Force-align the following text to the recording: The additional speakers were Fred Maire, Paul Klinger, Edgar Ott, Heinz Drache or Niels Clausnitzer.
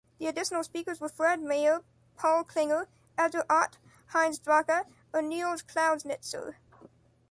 The 0.17 0.25
additional 0.25 0.63
speakers 0.63 0.99
were 0.99 1.09
Fred 1.09 1.43
Maire, 1.43 1.83
Paul 2.17 2.43
Klinger, 2.43 2.87
Edgar 3.19 3.45
Ott, 3.51 3.77
Heinz 4.07 4.39
Drache 4.39 4.85
or 5.13 5.21
Niels 5.21 5.61
Clausnitzer. 5.61 6.55